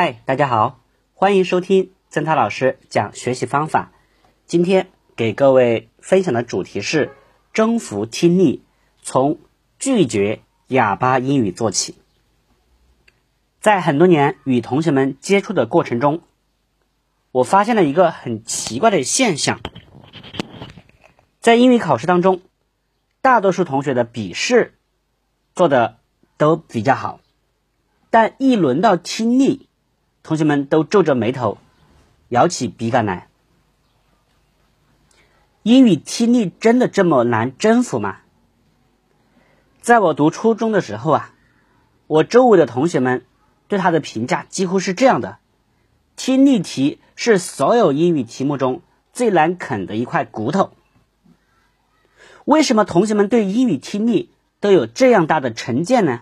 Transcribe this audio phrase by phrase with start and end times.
[0.00, 0.80] 嗨，大家好，
[1.12, 3.90] 欢迎收听曾涛老师讲学习方法。
[4.46, 7.10] 今天给各位分享的主题是
[7.52, 8.62] 征服听力，
[9.02, 9.40] 从
[9.80, 11.96] 拒绝哑巴英语做起。
[13.60, 16.22] 在很多年与同学们接触的过程中，
[17.32, 19.58] 我发现了一个很奇怪的现象：
[21.40, 22.40] 在英语考试当中，
[23.20, 24.78] 大多数同学的笔试
[25.56, 25.98] 做的
[26.36, 27.18] 都比较好，
[28.10, 29.67] 但一轮到听力，
[30.28, 31.56] 同学们都皱着眉头，
[32.28, 33.28] 摇起笔杆来。
[35.62, 38.18] 英语听力真的这么难征服吗？
[39.80, 41.32] 在我读初中的时候啊，
[42.06, 43.24] 我周围的同学们。
[43.68, 45.38] 对他的评价几乎是这样的：
[46.16, 48.82] 听力题是所有英语题目中
[49.14, 50.72] 最难啃的一块骨头。
[52.44, 56.20] 为什么同学们对英语听力都有这样大的成见呢？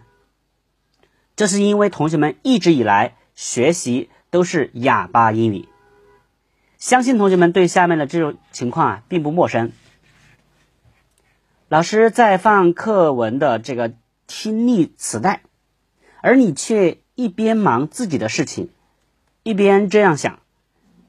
[1.35, 5.69] 这是因为同学们一直以来学习都是哑巴英语。
[6.77, 9.71] 相信同学们对下面的这种情况啊并不陌生。
[11.69, 13.95] 老师在放课文的这个
[14.27, 15.43] 听力磁带，
[16.21, 16.99] 而你却。
[17.19, 18.69] 一边忙自己的事情，
[19.43, 20.41] 一边这样想：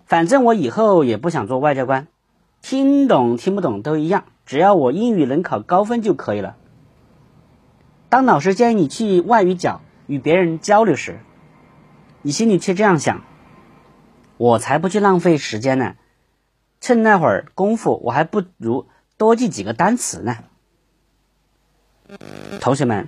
[0.06, 2.08] 反正我以后也不想做外交官，
[2.62, 6.56] 听懂听不懂都一样，只要我英语能考高分就可以了。
[8.08, 11.20] 当老师建议你去外语角与别人交流时，
[12.28, 13.24] 你心里却这样想：
[14.36, 15.96] 我才不去浪费时间呢，
[16.82, 20.36] 趁那会儿功夫，我还不如多记几个单词呢。
[22.60, 23.08] 同学们，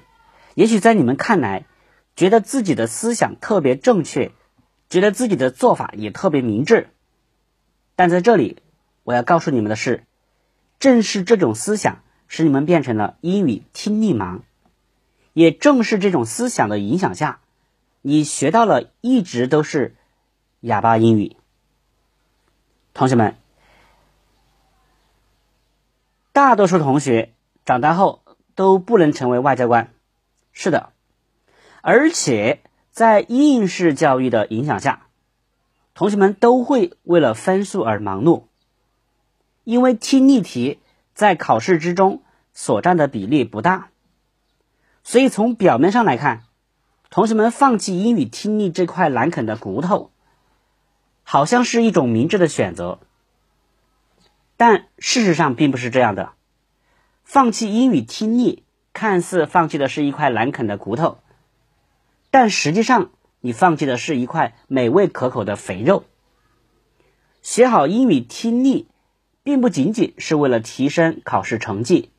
[0.55, 1.65] 也许在你们看来，
[2.15, 4.31] 觉得自己的思想特别正确，
[4.89, 6.87] 觉得自己的做法也特别明智，
[7.97, 8.63] 但在这里，
[9.03, 10.05] 我要告诉你们的是，
[10.79, 14.39] 正是这种思想使你们变成了英语听力盲，
[15.33, 17.41] 也正是这种思想的影响下，
[18.01, 19.95] 你学到了一直都是
[20.61, 21.35] 哑巴英语。
[22.93, 23.35] 同学们，
[26.31, 27.33] 大多数同学
[27.65, 28.23] 长大后
[28.55, 29.93] 都不能成为外交官，
[30.51, 30.91] 是的。
[31.81, 32.61] 而且
[32.91, 35.07] 在应试教育的影响下，
[35.93, 38.43] 同学们都会为了分数而忙碌，
[39.63, 40.79] 因为听力题
[41.13, 42.21] 在考试之中
[42.53, 43.91] 所占的比例不大，
[45.03, 46.43] 所以从表面上来看，
[47.09, 50.11] 同学们放弃英语听力这块难啃的骨头，
[51.23, 52.99] 好像是一种明智的选择。
[54.57, 56.33] 但事实上并不是这样的，
[57.23, 61.17] 放弃英语听力看似放弃的是一块难啃的骨头。
[62.29, 63.09] 但实际上，
[63.41, 66.03] 你放弃的是一块美味可口的肥肉。
[67.41, 68.87] 学好英语听力，
[69.41, 72.11] 并不仅仅是为了提升考试成绩，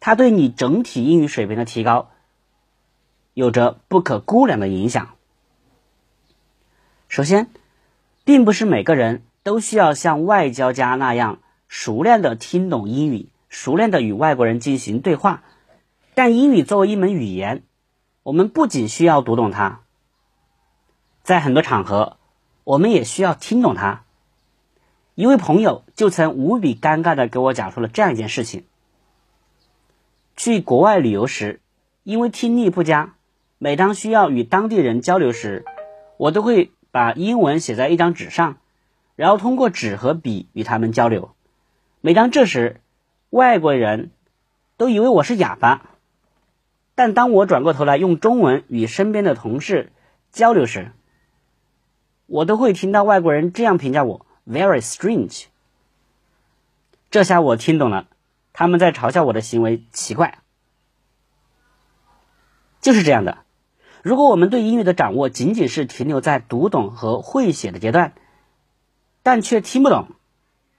[0.00, 2.08] 它对你整体英语水平的提高
[3.36, 5.10] 有着不可估量的影响。
[7.06, 7.50] 首先，
[8.24, 15.42] 并不是每个人都需要像外交家那样熟练的听懂英语，熟练的与外国人进行对话。
[16.14, 17.62] 但英语作为一门语言，
[18.22, 19.80] 我们不仅需要读懂它，
[21.22, 22.16] 在很多场合，
[22.64, 24.04] 我们也需要听懂它。
[25.14, 28.64] 一位朋友就曾无比尴尬的给我讲述了这样一件事情：
[30.38, 31.60] 去国外旅游时，
[32.02, 33.12] 因为听力不佳，
[33.58, 35.64] 每当需要与当地人交流时，
[36.18, 38.58] 我都会把英文写在一张纸上，
[39.14, 41.34] 然后通过纸和笔与他们交流。
[42.00, 42.80] 每当这时，
[43.30, 44.10] 外国人
[44.76, 45.90] 都以为我是哑巴。
[46.94, 49.92] 但当我转过头来用中文与身边的同事
[50.30, 50.92] 交流时，
[52.26, 55.46] 我都会听到外国人这样评价我：“very strange。”
[57.10, 58.06] 这下我听懂了，
[58.52, 60.38] 他们在嘲笑我的行为奇怪。
[62.80, 63.38] 就是这样的，
[64.06, 68.12] 如果我们对英语的掌握仅仅是停留在读懂和会写的阶段，
[69.24, 70.10] 但却听不懂，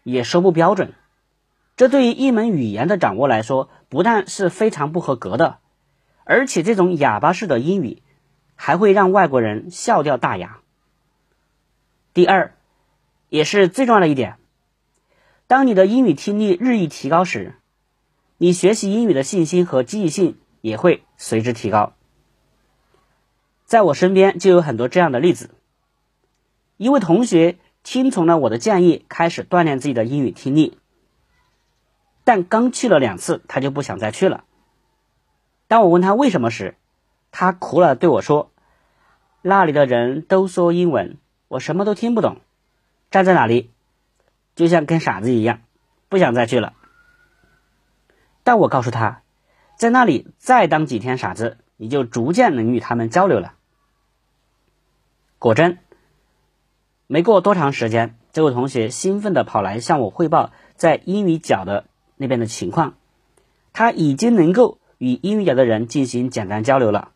[0.04, 0.94] 也说不标准，
[1.76, 5.58] 这对于一门语言的掌握来说，不但是非常不合格的。
[6.24, 8.02] 而且这种哑巴式的英语，
[8.56, 10.60] 还会让外国人笑掉大牙。
[12.14, 12.56] 第二，
[13.28, 14.38] 也是最重要的一点，
[15.48, 17.56] 当你的英语听力日益提高时，
[18.38, 21.92] 你学习英语的信心和积极性也会随之提高。
[23.68, 25.50] 在我身边就有很多这样的例子：
[26.78, 30.78] 一位同学听从了我的建议，开始锻炼自己的英语听力，
[32.24, 34.46] 但刚去了两次，他就不想再去了。
[35.68, 36.78] 当我问他为什么时，
[37.30, 38.52] 他哭了对我说
[39.44, 41.18] ：“那里的人都说英文，
[41.50, 42.38] 我什么都听不懂，
[43.12, 43.70] 站在那里
[44.56, 45.60] 就像跟傻子一样，
[46.08, 46.72] 不想再去了。”
[48.46, 49.24] 但我告诉他，
[49.76, 53.56] 在那里再当几天傻子，你就逐渐能与他们交流了。
[55.40, 55.78] 果真，
[57.06, 61.86] 没过多长时间，这位同学兴奋地跑来向我汇报在英语角的
[62.16, 62.96] 那边的情况，
[63.72, 67.12] 他已经能够与英语角的人进行简单交流了。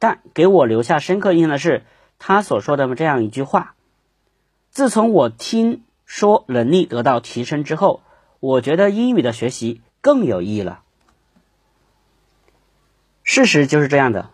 [0.00, 1.84] 但给我留下深刻印象的是，
[2.18, 3.74] 他所说的这样一句话
[4.70, 8.02] ：“自从我听说能力得到提升之后，
[8.40, 10.82] 我觉得英语的学习更有意义了。”
[13.22, 14.30] 事实就是这样的。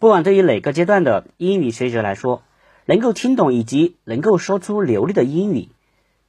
[0.00, 2.42] 不管对于哪个阶段的英语学习者来说，
[2.86, 5.68] 能够听懂以及能够说出流利的英语，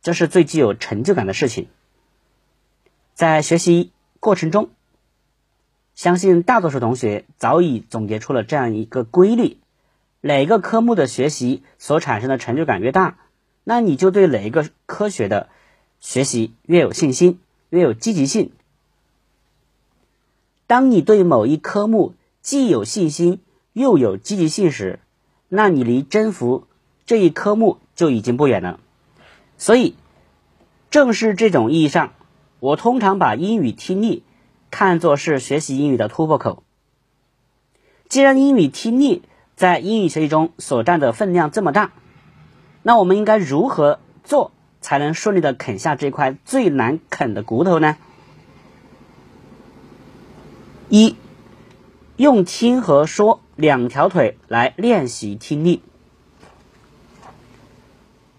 [0.02, 1.70] 这是最具有成就感的事情。
[3.14, 4.72] 在学习过程中，
[5.96, 9.56] 相信大多数同学早已总结出了这样一个规律：
[10.20, 13.20] 哪个科目的学习所产生的成就感越大，
[13.64, 15.48] 那你就对哪一个科学的
[16.02, 17.40] 学习越有信心，
[17.70, 18.52] 越有积极性。
[20.68, 23.40] 当你对某一科目既有信心
[23.74, 25.00] 又有积极性时，
[25.50, 26.68] 那你离征服
[27.06, 28.80] 这一科目就已经不远了。
[29.58, 29.96] 所以，
[30.90, 32.14] 正是这种意义上，
[32.60, 34.24] 我通常把英语听力。
[34.74, 36.64] 看作是学习英语的突破口。
[38.08, 39.22] 既然英语听力
[39.58, 41.92] 在英语学习中所占的分量这么大，
[42.82, 47.98] 那我们应该如何做才能顺利的啃下这块最难啃的骨头呢？
[50.88, 51.18] 一，
[52.16, 55.84] 用听和说两条腿来练习听力。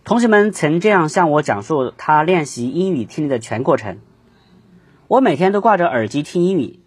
[0.03, 4.01] 同学们曾这样向我讲述他练习英语听力的全过程。
[5.07, 6.81] 我每天都挂着耳机听英语，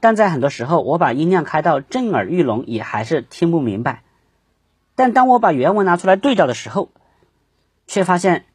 [0.00, 4.02] 但在很多时候，我把音量开到震耳欲聋，也还是听不明白。
[4.96, 6.90] 但当我把原文拿出来对照的时候，
[7.86, 8.46] 却发现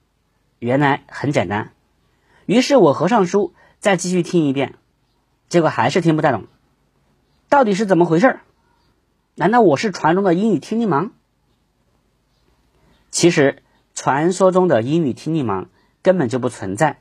[0.60, 1.72] 原来很简单。
[2.46, 4.74] 于是我合上书，再继续听一遍，
[5.48, 6.48] 结果还是听不太懂。
[7.48, 8.42] 到底是怎么回事儿？
[9.36, 11.12] 难道我是传说中的英语听力盲？
[13.12, 13.64] 其实，
[13.94, 15.68] 传说中的英语听力盲
[16.02, 17.00] 根本就不存在。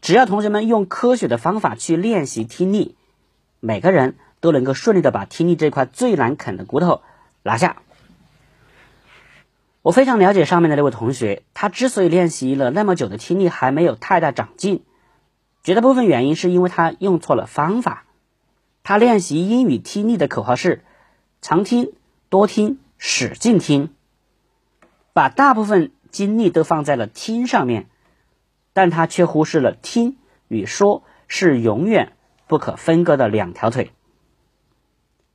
[0.00, 2.96] 只要同学们用科学的方法去练习听力，
[3.60, 7.02] 每个人都能够顺利的把听力这块最难啃的骨头
[7.42, 7.76] 拿下。
[9.82, 14.84] 我非常了解上面的那位同学，他之所以练习了那么久的听力还没有太大长进，
[15.62, 18.04] 绝大部分原因是因为他用错了方法。
[18.84, 20.84] 他练习英语听力的口号是
[21.42, 21.92] 常听、
[22.30, 23.92] 多听、使劲听，
[25.12, 27.88] 把大部分精力都放在了听上面。
[28.72, 30.16] 但他却忽视了听
[30.48, 32.12] 与说是永远
[32.46, 33.90] 不可分割的两条腿。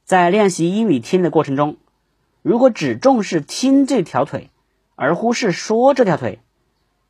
[0.05, 1.77] 在练习英语听的过程中，
[2.41, 4.49] 如果只重视听这条腿，
[4.95, 6.39] 而忽视说这条腿，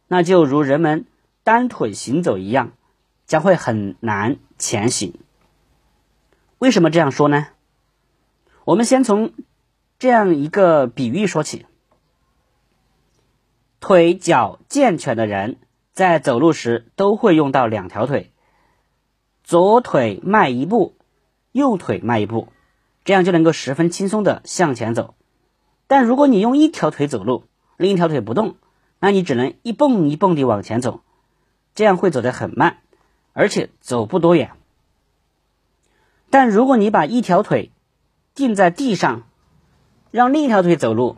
[0.08, 1.06] 那就如人们
[1.46, 2.74] 单腿行走一样，
[3.26, 5.14] 将会很难前行。
[6.58, 7.48] 为什么这样说呢？
[8.68, 9.32] 我们先从
[9.98, 11.66] 这样一个比喻说起：
[13.80, 15.56] 腿脚健全的人。
[15.94, 18.32] 在走路时都会用到两条腿，
[19.44, 20.96] 左腿迈一步，
[21.52, 22.50] 右腿迈一步，
[23.04, 25.16] 这样就能够十分轻松的向前走。
[25.88, 27.46] 但如果你用一条腿走路，
[27.78, 28.58] 另一条腿不动，
[29.00, 31.00] 那你只能一蹦一蹦地往前走，
[31.74, 32.82] 这样会走得很慢，
[33.34, 34.52] 而且走不多远。
[36.30, 37.72] 但如果你把一条腿
[38.38, 39.24] 定在地上，
[40.12, 41.18] 让另一条腿走路，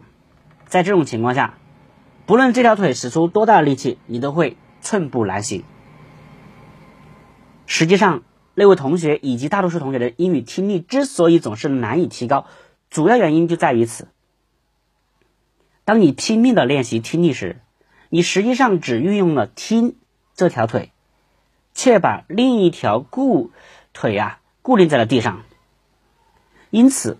[0.65, 1.59] 在这种情况下，
[2.25, 4.57] 不论这条腿使出多大的力气，你都会。
[4.81, 5.65] 寸步难行。
[7.65, 8.23] 实际上，
[8.55, 12.45] 那位同学以及大多数同学的英语听力之所以总是难以提高，
[12.89, 14.07] 主要原因就在于此。
[15.83, 17.59] 当你拼命的练习听力时，
[18.07, 19.97] 你实际上只运用了听
[20.33, 20.93] 这条腿，
[21.73, 23.51] 却把另一条固
[23.91, 25.43] 腿啊固定在了地上。
[26.69, 27.17] 因此，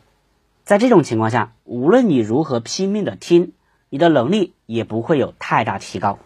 [0.63, 3.53] 在这种情况下，无论你如何拼命的听，
[3.89, 6.19] 你的能力也不会有太大提高。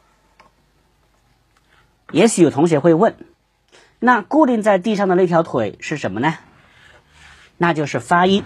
[2.12, 3.16] 也许有同学会问，
[4.00, 6.36] 那固定在地上的那条腿是什么呢？
[7.58, 8.44] 那就是发音。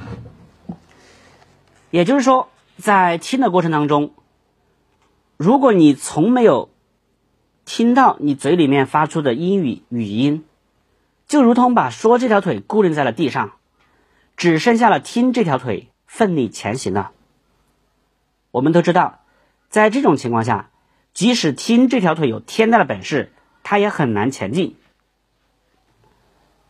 [1.90, 4.12] 也就是说，在听的过程当中，
[5.38, 6.70] 如果你从没有
[7.66, 10.46] 听到你嘴里面发出的英语语音，
[11.28, 13.54] 就如同把说这条腿固定在了地上，
[14.38, 17.12] 只剩下了听这条腿奋力前行了。
[18.52, 19.20] 我们都知道，
[19.68, 20.70] 在这种情况下，
[21.14, 23.34] 即使听这条腿有天大的本事。
[23.70, 24.78] 他也很难前进。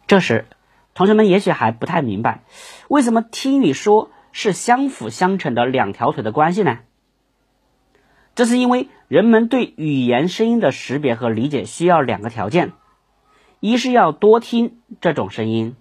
[0.08, 0.48] 这时，
[0.96, 2.42] 同学们也许还不太明白，
[2.88, 6.80] 为什么听与说是相辅相成的两条腿的关系呢？
[8.34, 12.72] 这是因为人们对语言声音的识别和理解需要两个条件：
[13.60, 15.76] 一是要多听这种声音，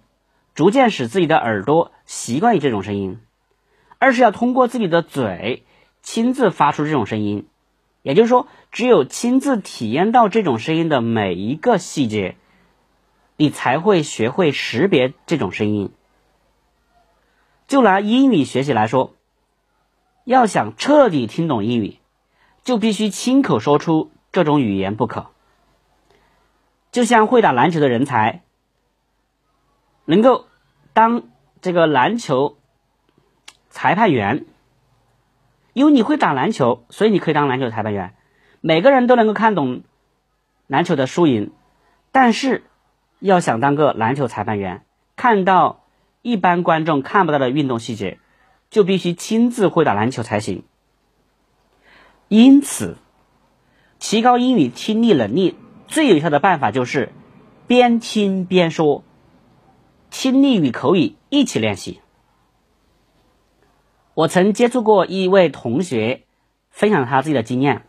[0.57, 3.19] 逐渐使自己的耳朵习惯于这种声音；
[3.99, 5.63] 二是要通过自己的嘴
[6.01, 7.47] 亲自发出这种声音，
[8.01, 12.37] 也就是说，只有亲自体验到这种声音的每一个细节，
[13.35, 15.91] 你才会学会识别这种声音。
[17.67, 19.13] 就拿英语学习来说，
[20.23, 21.99] 要想彻底听懂英语，
[22.63, 25.27] 就必须亲口说出这种语言不可。
[26.91, 28.41] 就像会打篮球的人才，
[30.05, 30.46] 能够
[30.97, 31.29] 当
[31.61, 32.57] 这个篮球
[33.69, 34.45] 裁判员，
[35.73, 38.15] 因为你会打篮球，所以你可以当篮球裁判员。
[38.61, 39.83] 每个人都能够看懂
[40.65, 41.51] 篮球的输赢，
[42.11, 42.63] 但是
[43.19, 44.85] 要想当个篮球裁判员，
[45.15, 45.83] 看到
[46.23, 48.17] 一般观众看不到的运动细节，
[48.71, 50.63] 就必须亲自会打篮球才行。
[52.27, 52.97] 因此，
[53.99, 55.59] 提高英语听力能力。
[55.85, 57.13] 最有效的办法就是
[57.67, 59.03] 边听边说，
[60.19, 62.01] 听力与口语一起练习。
[64.15, 66.23] 我曾接触过一位同学，
[66.71, 67.83] 分享他自己的经验。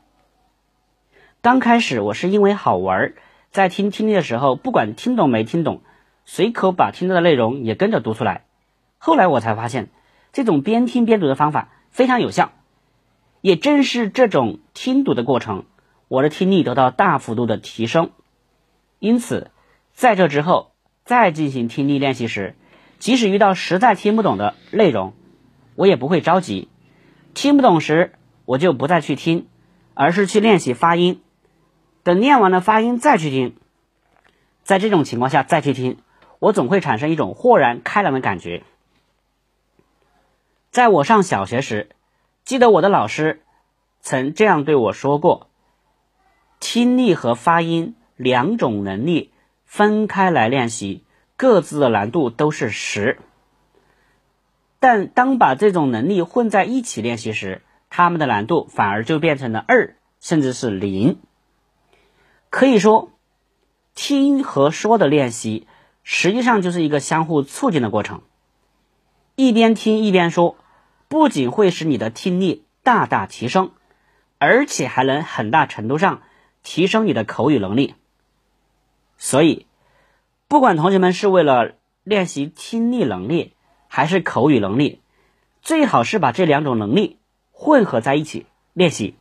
[1.40, 3.14] 刚开始我是因为好玩，
[3.50, 5.80] 在听听力的时候，不管听懂没听懂，
[6.26, 8.44] 随口把听到的内容也跟着读出来。
[8.98, 9.88] 后来我才发现，
[10.30, 12.52] 这种边听边读的方法非常有效。
[13.40, 15.64] 也正是这种听读的过程。
[16.08, 18.10] 我的听力得到大幅度的提升，
[18.98, 19.50] 因此
[19.92, 20.72] 在这之后
[21.08, 22.54] 再进行听力练习时，
[22.98, 25.14] 即使遇到实在听不懂的内容，
[25.74, 26.68] 我也不会着急。
[27.32, 28.12] 听不懂时，
[28.44, 29.48] 我就不再去听，
[29.94, 31.22] 而是去练习发音。
[32.02, 33.56] 等练完了发音再去听，
[34.62, 35.96] 在这种情况下再去听，
[36.40, 38.62] 我总会产生一种豁然开朗的感觉。
[40.70, 41.88] 在我上小学时，
[42.44, 43.40] 记得我的老师
[44.02, 45.48] 曾这样对我说过。
[46.60, 49.32] 听力和发音两种能力
[49.68, 51.04] 分开来练习，
[51.36, 53.18] 各自的难度都是十。
[54.80, 57.60] 但当把这种能力混在一起练习时，
[57.90, 61.18] 他们的难度反而就变成了二，甚至是零。
[62.48, 63.12] 可以说，
[63.94, 65.66] 听和说的练习
[66.02, 68.22] 实际上就是一个相互促进的过程。
[69.36, 70.56] 一边听一边说，
[71.08, 73.72] 不仅会使你的听力大大提升，
[74.38, 76.22] 而且还能很大程度上。
[76.64, 77.94] 提升你的口语能力，
[79.18, 79.66] 所以，
[80.46, 83.54] 不管同学们是为了练习听力能力
[83.88, 85.02] 还是口语能力，
[85.60, 87.18] 最好是把这两种能力
[87.52, 89.16] 混合在一起练习。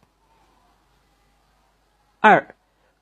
[2.19, 2.55] 二，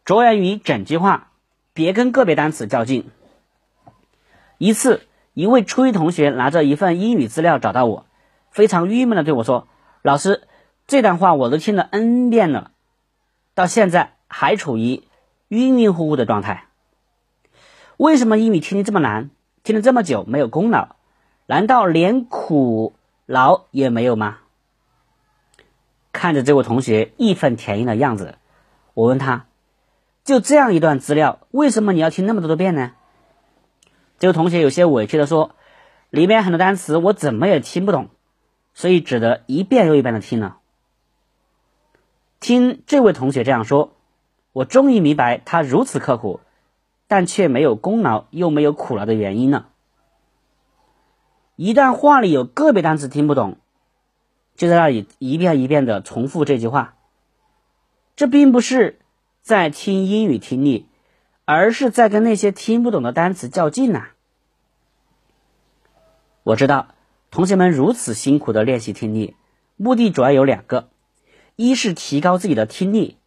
[0.05, 1.31] 着眼于整句话，
[1.73, 3.11] 别跟个别单词较劲。
[4.57, 8.05] 一次，一位初一同学拿着一份英语资料找到我，
[8.49, 9.67] 非常郁闷的对我说
[10.01, 10.47] ：“老师，
[10.87, 12.71] 这段话我都听了 N 遍了，
[13.53, 15.03] 到现在。”还处于
[15.49, 16.64] 晕晕乎乎的状态，
[17.97, 19.29] 为什么英语听力这么难？
[19.63, 20.95] 听了这么久没有功劳，
[21.45, 22.93] 难道连苦
[23.25, 24.39] 劳也没有吗？
[26.11, 28.35] 看着这位同学义愤填膺的样子，
[28.93, 29.45] 我问他：
[30.23, 32.93] 就这样一段资料，为什么你要听那么多的遍呢？
[34.19, 35.51] 这位同学有些委屈的说
[36.09, 38.09] ：“里面很多单词我怎么也听不懂，
[38.73, 40.57] 所以只得一遍又一遍的听了。”
[42.39, 43.93] 听这位同学这样说。
[44.53, 46.39] 我终于明白他如此刻苦，
[47.07, 49.67] 但却没有功劳又没有苦劳的原因呢。
[51.55, 53.57] 一旦话里有个别单词听不懂，
[54.55, 56.95] 就在那里一遍一遍的重复这句话，
[58.15, 58.99] 这并不是
[59.41, 60.87] 在听英语听力，
[61.45, 64.07] 而是在跟那些听不懂的单词较劲呐。
[66.43, 66.87] 我知道
[67.31, 69.35] 同学们如此辛苦的练习听力，
[69.77, 70.89] 目的主要有两个：
[71.55, 73.17] 一是提高自己的听力。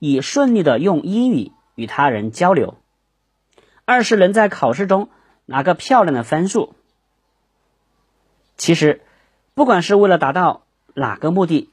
[0.00, 2.76] 以顺利的用英语与他人交流，
[3.88, 5.08] 二是能在考试中
[5.46, 6.74] 拿个漂亮的分数。
[8.58, 9.00] 其实，
[9.54, 10.60] 不管是为了达到
[10.92, 11.70] 哪个目的，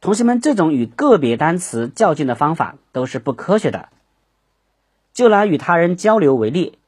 [0.00, 3.90] 同学们这种与个别单词较劲的方法都是不科学的。
[5.12, 6.80] 就拿与他人交流为例，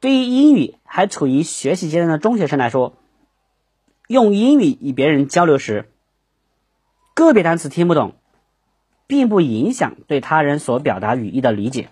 [0.00, 2.92] 对于英语还处于学习阶段的中学生来说，
[4.06, 5.88] 用英语与别人交流时，
[7.14, 8.14] 个别单词听不懂。
[9.06, 11.88] 并不影响对他人所表达语义的理解。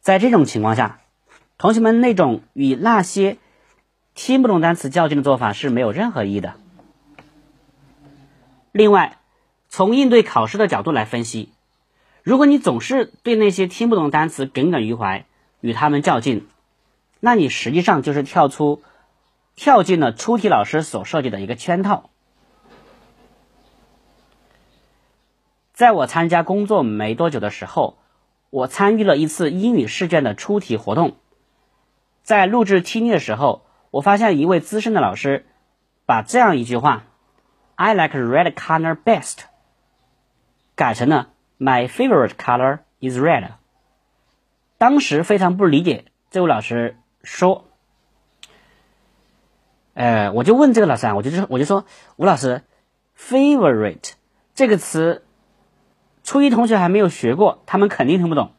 [0.00, 1.00] 在这种情况下，
[1.58, 3.36] 同学们那种与那些
[4.14, 6.54] 听不懂单词较劲的做法是没有任何意义的。
[8.72, 9.18] 另外，
[9.68, 11.50] 从应对考试的角度来分析，
[12.22, 15.26] 如果你总是对那些听不懂单词耿耿于怀，
[15.60, 16.46] 与他们较劲，
[17.20, 18.82] 那你实际上就是跳出、
[19.56, 22.08] 跳进了出题老师所设计的一个圈套。
[25.72, 27.98] 在我参加工作没多久的时候，
[28.50, 31.16] 我参与了一次英语试卷的出题活动。
[32.22, 35.46] 在录制听力的时候，我发现一位资深的老师
[36.06, 37.04] 把这样一句话
[37.74, 39.38] I like red color best，
[40.74, 43.52] 改成了 My favorite color is red。
[44.78, 47.68] 当时非常不理解，这位老师说，
[49.94, 51.84] 呃，我就问这个老师啊，我就说我就说
[52.16, 52.62] 吴老师
[53.18, 54.12] ，favorite
[54.54, 55.24] 这个词，
[56.28, 58.52] 初一同学还没有学过，他们肯定听不懂。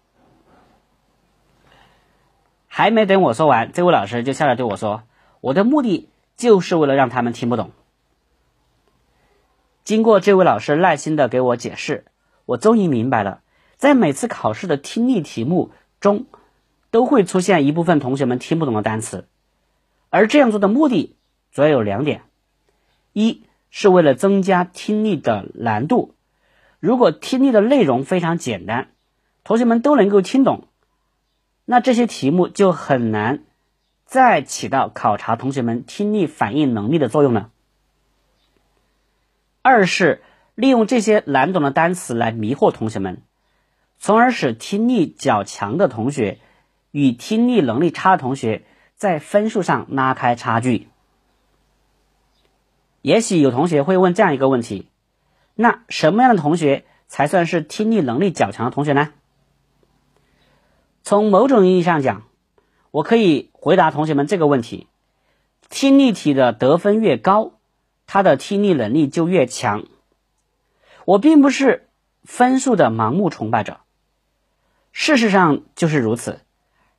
[2.65, 5.03] 还没等我说完，这位老师就笑着对我说
[5.39, 7.69] ：“我的目的就是为了让他们听不懂。”
[9.85, 12.05] 经过这位老师耐心的给我解释，
[12.47, 13.41] 我终于明白了，
[13.77, 16.25] 在每次考试的听力题目中，
[16.89, 19.27] 都会出现一部分同学们听不懂的单词，
[20.09, 21.15] 而这样做的目的
[21.51, 22.23] 主要有两点：
[23.13, 26.15] 一是为了增加听力的难度，
[26.79, 28.89] 如果听力的内容非常简单，
[29.43, 30.67] 同学们都能够听懂。
[31.65, 33.43] 那这些题目就很难
[34.05, 37.51] 再起到考察同学们听力反应能力的作用了。
[39.61, 40.23] 二是
[40.55, 43.21] 利用这些难懂的单词来迷惑同学们，
[43.99, 46.39] 从而使听力较强的同学
[46.91, 48.63] 与听力能力差的同学
[48.95, 50.87] 在分数上拉开差距。
[53.01, 54.88] 也许有同学会问这样一个问题：
[55.61, 59.09] 那什么样的同学才算是听力能力较强的同学呢？
[61.03, 62.23] 从某种意义上讲，
[62.91, 64.87] 我可以回答同学们这个问题：
[65.69, 67.59] 听力题的得分越高，
[68.07, 69.83] 他的听力能力就越强。
[71.03, 71.89] 我并不是
[72.23, 73.81] 分数的盲目崇拜者，
[74.93, 76.39] 事实上就是如此。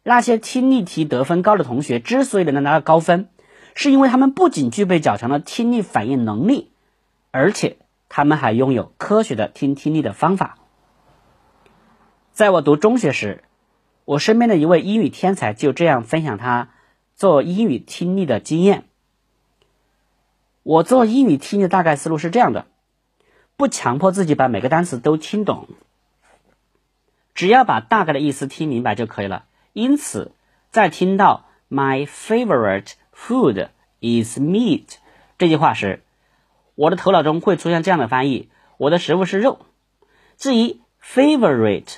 [0.02, 3.30] 那些听力题得分高的同学之所以能拿到高分，
[3.74, 6.72] 是因为他们不仅具备较强的听力反应能力，
[7.30, 7.78] 而且
[8.10, 10.58] 他们还拥有科学的听听力的方法。
[12.32, 13.44] 在我读中学时，
[14.04, 16.70] 我身边的一位英语天才就这样分享他
[17.14, 18.84] 做英语听力的经验。
[20.62, 22.66] 我做英语听力的大概思路是这样的：
[23.56, 25.68] 不强迫自己把每个单词都听懂，
[27.34, 29.44] 只要把大概的意思听明白就可以了。
[29.72, 30.32] 因此，
[30.70, 33.68] 在听到 “My favorite food
[34.00, 34.96] is meat”
[35.38, 36.02] 这句话时，
[36.80, 39.66] 我的头脑中会出现这样的翻译：我的食物是肉。
[40.38, 41.96] 至于 “favorite”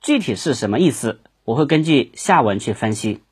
[0.00, 1.20] 具体是什么意思？
[1.44, 3.22] 我会根据下文去分析，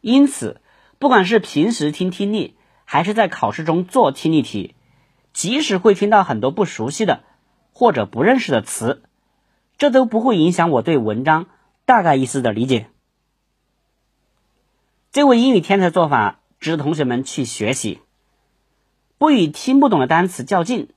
[0.00, 0.60] 因此，
[1.00, 2.54] 不管是平时听听力，
[2.84, 4.76] 还是在考试中做听力题，
[5.32, 7.24] 即使会听到很多不熟悉的
[7.72, 9.02] 或者不认识的词，
[9.76, 11.46] 这都不会影响我对文章
[11.84, 12.86] 大概意思的理解。
[15.10, 17.98] 这位英语天才做法值得同学们去学习，
[19.22, 20.88] 不与听不懂的单词较劲，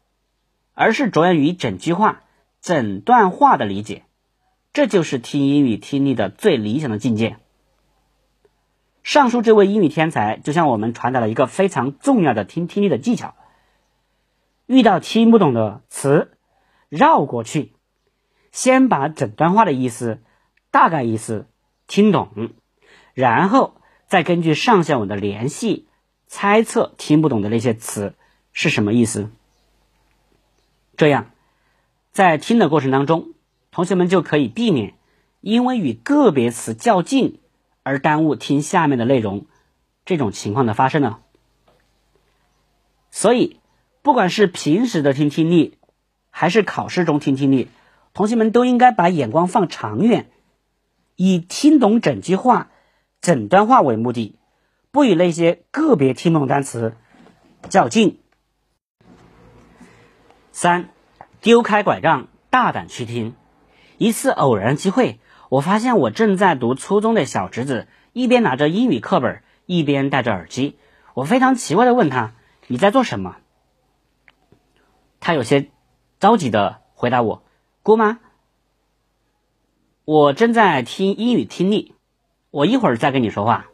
[0.74, 2.24] 而是着眼于整句话、
[2.60, 4.02] 整段话的理解。
[4.74, 7.38] 这就是听英语听力的最理想的境界。
[9.04, 13.36] 上述这位英语天才就向我们传达了一个非常重要的听听力的技巧：
[14.66, 16.32] 遇到听不懂的词，
[16.90, 17.74] 绕过去，
[18.52, 20.24] 先把整段话的意思、
[20.72, 21.46] 大概意思
[21.86, 22.50] 听懂，
[23.14, 23.76] 然后
[24.08, 25.88] 再根据上下文的联系，
[26.28, 28.14] 猜测听不懂的那些词
[28.54, 29.30] 是什么意思。
[30.98, 31.32] 这样，
[32.12, 33.32] 在听的过程当中。
[33.72, 34.94] 同学们就可以避免
[35.42, 37.42] 因为与个别词较劲
[37.84, 39.48] 而耽误听下面的内容
[40.06, 41.20] 这种情况的发生了。
[43.12, 43.60] 所以，
[44.02, 45.78] 不管是平时的听听力，
[46.30, 47.68] 还是考试中听听力，
[48.14, 50.32] 同学们都应该把眼光放长远，
[51.18, 52.72] 以听懂整句话、
[53.20, 54.38] 整段话为目的，
[54.96, 56.96] 不与那些个别听不懂单词
[57.68, 58.22] 较劲。
[60.54, 60.88] 三，
[61.42, 63.36] 丢开拐杖，大胆去听。
[63.98, 70.80] 一次偶然机会，我发现我正在读初中的小侄子一边拿着英语课本，一边戴着耳机。
[71.14, 72.34] 我非常奇怪的问他
[72.68, 73.36] ：“你在做什么？”
[75.20, 75.72] 他有些
[76.22, 77.44] 着急的回答我
[77.84, 78.20] ：“姑妈，
[80.06, 81.96] 我正在听英语听力，
[82.50, 83.66] 我一会儿再跟你说话。”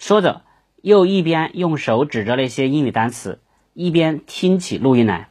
[0.00, 0.42] 说着，
[0.80, 3.38] 又一边用手指着那些英语单词，
[3.74, 5.28] 一边听起录音来。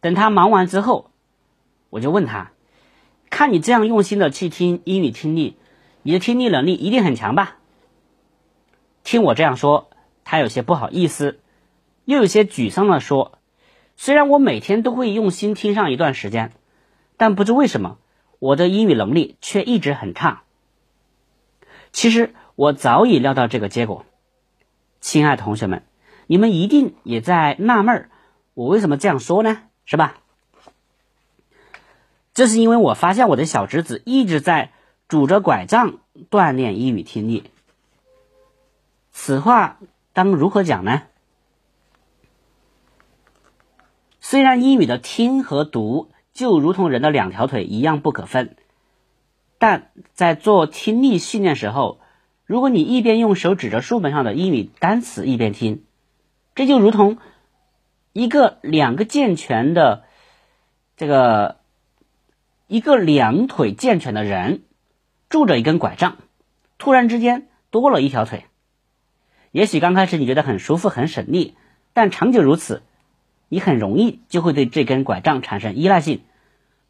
[0.00, 1.10] 等他忙完之后，
[1.90, 2.50] 我就问他。
[3.28, 5.58] 看你这样用心的去听英语听力，
[6.02, 7.58] 你的听力能力一定很强吧？
[9.04, 9.90] 听我这样说，
[10.24, 11.38] 他有些不好意思，
[12.06, 13.38] 又有些沮丧的说
[13.96, 16.52] ：“虽然我每天都会用心听上一段时间，
[17.18, 17.98] 但不知为什么，
[18.38, 20.44] 我的英语能力却一直很差。”
[21.92, 24.04] 其实我早已料到这个结果。
[25.00, 25.84] 亲爱同学们，
[26.26, 28.10] 你们一定也在纳闷儿，
[28.54, 29.62] 我为什么这样说呢？
[29.84, 30.16] 是吧？
[32.34, 34.72] 这是因为我发现我的小侄子一直在
[35.06, 37.44] 拄着拐杖锻炼英语听力。
[39.12, 39.78] 此话
[40.12, 41.02] 当如何讲呢？
[44.18, 48.56] 虽然英语的听和读就如同人的两条腿一样不可分，
[49.58, 52.00] 但在做听力训练时候，
[52.48, 55.84] 如果你一边用手指着书本上的英语单词一边听，
[56.54, 57.18] 这就如同
[58.14, 60.04] 一个两个健全的
[60.96, 61.58] 这个
[62.66, 64.62] 一个两腿健全的人
[65.28, 66.16] 拄着一根拐杖，
[66.78, 68.46] 突然之间多了一条腿。
[69.50, 71.54] 也许刚开始你觉得很舒服、很省力，
[71.92, 72.82] 但长久如此。
[73.50, 76.22] 你很容易就会对这根拐杖产生依赖性，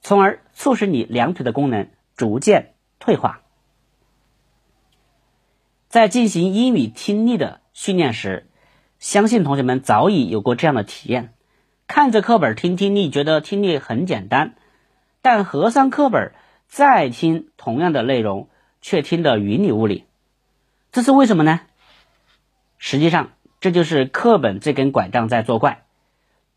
[0.02, 3.42] 从而促使你两腿的功能逐渐退化。
[5.88, 8.46] 在进行英语听力的训练时，
[8.98, 11.32] 相信同学们早已有过这样的体验：
[11.86, 14.54] 看着课本听听力，觉得听力很简单，
[15.22, 16.32] 但合上课本
[16.66, 18.50] 再听同样的内容，
[18.82, 20.04] 却听得云里雾里。
[20.92, 21.60] 这是为什么呢？
[22.76, 25.84] 实际上，这就是课本这根拐杖在作怪。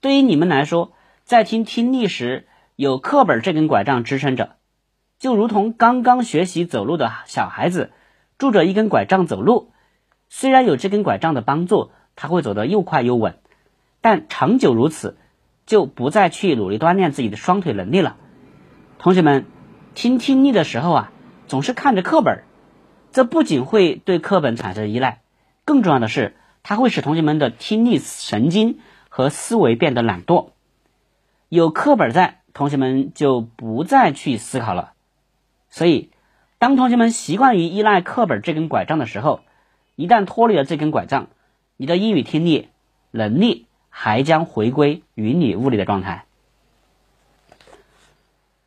[0.02, 0.92] 对于你们来说，
[1.24, 4.58] 在听听力时有课本这根拐杖支撑着，
[5.20, 7.92] 就如同刚刚学习走路的小孩子
[8.42, 9.70] 拄着一根拐杖走路。
[10.28, 13.38] 虽然有这根拐杖的帮助，他会走得又快又稳，
[14.02, 15.16] 但长久如此，
[15.68, 18.18] 就不再去努力锻炼自己的双腿能力了。
[18.98, 19.46] 同学们
[19.94, 21.12] 听听力的时候啊，
[21.46, 22.44] 总是看着课本，
[23.12, 25.22] 这不仅会对课本产生依赖，
[25.64, 28.80] 更重要的是，它会使同学们的听力神经。
[29.14, 30.52] 和思维变得懒惰，
[31.50, 34.94] 有课本在，同学们就不再去思考了。
[35.70, 36.12] 所以，
[36.62, 39.40] 当同学们习惯于依赖课本这根拐杖的时候，
[39.96, 41.30] 一旦脱离了这根拐杖，
[41.76, 42.70] 你的英语听力
[43.10, 46.26] 能力还将回归云里雾里的状态。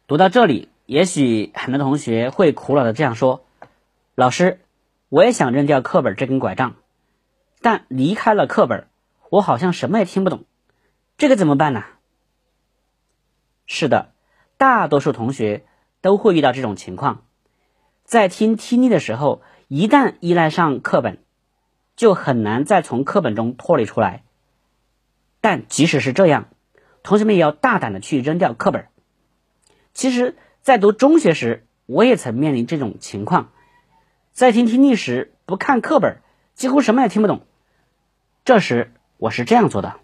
[0.08, 3.44] 读到这里，也许很多同学会苦恼的这样说
[4.16, 4.58] ：“老师，
[5.08, 6.74] 我也想扔掉课本这根拐杖，
[7.62, 8.88] 但离开了课本。”
[9.30, 10.42] 我好像什么也听不懂，
[11.16, 11.84] 这个怎么办呢？
[13.66, 14.10] 是的，
[14.56, 15.64] 大多数同学
[16.00, 17.23] 都会遇到这种情况，
[18.04, 21.18] 在听听力的时候，一旦依赖上课本，
[21.96, 24.22] 就很难再从课本中脱离出来。
[25.40, 26.48] 但即使是这样，
[27.02, 28.88] 同学们也要大胆的去扔掉课本。
[29.94, 33.52] 其实，在读中学时，我也曾面临这种情况，
[34.32, 36.18] 在听听力时不看课本，
[36.54, 37.46] 几乎什么也听不懂。
[38.44, 39.96] 这时，我是这样做的：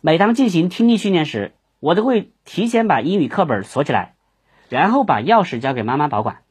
[0.00, 4.14] 每当进行听力训练时，我都会提前把英语课本锁起来，
[4.70, 6.42] 然后把钥匙交给妈妈保管。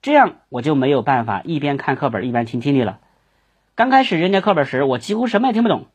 [0.00, 3.00] 这样我就没有办法一边看课本一边听听力了。
[3.74, 5.86] 刚开始扔掉课本时，我几乎什么也听不懂，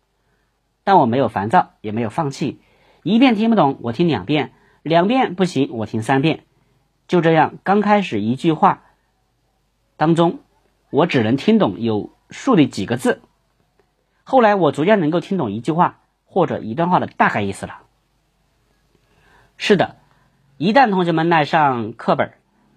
[0.84, 2.62] 但我没有烦躁，也没有放弃。
[3.04, 4.50] 一遍听不懂，我听两遍；
[4.84, 6.44] 两遍不行，我听三遍。
[7.08, 8.84] 就这样，刚开始一句话
[9.98, 10.40] 当中，
[10.90, 13.22] 我只能听懂有数的几个字。
[14.24, 17.82] 后来我逐渐能够听懂一句话或者一段话的大概意思了。
[19.58, 19.98] 是的，
[20.58, 22.32] 一旦同学们赖上课本，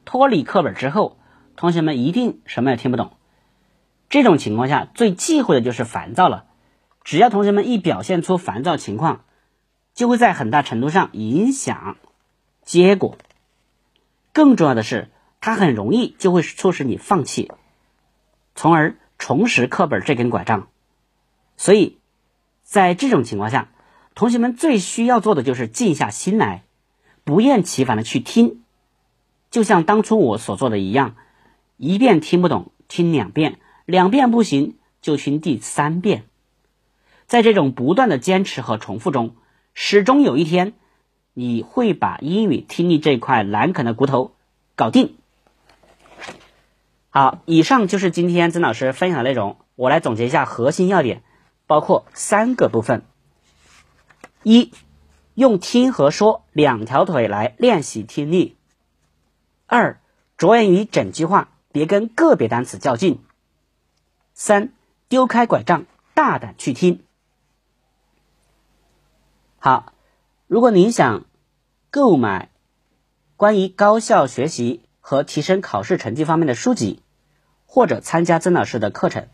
[0.04, 1.16] 脱离课本之后，
[1.54, 3.12] 同学们一定什么也听不懂。
[4.08, 6.46] 这种情况下，最忌讳的就是烦躁了。
[7.04, 9.24] 只要同学们一表现出烦躁情况，
[9.94, 11.96] 就会在很大程度上影响
[12.64, 13.16] 结果。
[14.32, 15.10] 更重要的是，
[15.40, 17.52] 它很容易就会促使你放弃，
[18.56, 20.66] 从而重拾课本这根拐杖。
[21.56, 21.98] 所以，
[22.64, 23.68] 在这种情况下，
[24.16, 26.64] 同学们最需要做的就是静下心来，
[27.28, 28.62] 不厌其烦的去听，
[29.50, 31.14] 就像当初我所做的一样，
[31.76, 36.24] 一遍听不懂，听两遍，两遍不行就听第三遍。
[37.26, 39.36] 在这种不断的坚持和重复中，
[39.74, 40.72] 始终有一天，
[41.34, 44.32] 你会把英语听力这块难啃的骨头
[44.74, 45.14] 搞定。
[47.10, 51.22] 好，以上就是今天曾老师分享的内容，我来总结一下核心要点。
[51.66, 53.02] 包括三个部分：
[54.44, 54.72] 一、
[55.38, 58.56] 用听和说两条腿来练习听力；
[59.66, 60.00] 二、
[60.36, 63.18] 着眼于整句话，别跟个别单词较劲；
[64.34, 64.72] 三、
[65.08, 67.04] 丢开拐杖，大胆去听。
[69.60, 69.92] 好，
[70.48, 71.24] 如果您想
[71.92, 72.50] 购买
[73.36, 77.00] 关于高效学习和提升考试成绩方面的书籍，
[77.64, 79.28] 或者参加曾老师的课程，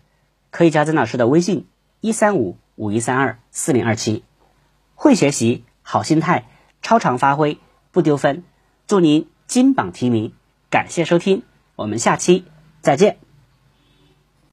[0.50, 1.66] 可以加曾老师的微信。
[2.02, 4.22] 一三五五一三二四零二七，
[4.94, 6.48] 会学习，好心态，
[6.82, 7.60] 超常发挥，
[7.92, 8.42] 不丢分。
[8.88, 10.32] 祝您金榜题名！
[10.70, 11.44] 感谢收听，
[11.76, 12.44] 我们下期
[12.80, 13.23] 再见。